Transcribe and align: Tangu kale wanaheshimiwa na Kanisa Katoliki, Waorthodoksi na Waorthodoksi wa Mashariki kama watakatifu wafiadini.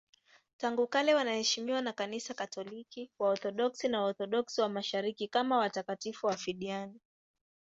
Tangu 0.57 0.87
kale 0.87 1.13
wanaheshimiwa 1.15 1.81
na 1.81 1.93
Kanisa 1.93 2.33
Katoliki, 2.33 3.09
Waorthodoksi 3.19 3.87
na 3.87 4.01
Waorthodoksi 4.01 4.61
wa 4.61 4.69
Mashariki 4.69 5.27
kama 5.27 5.57
watakatifu 5.57 6.27
wafiadini. 6.27 6.99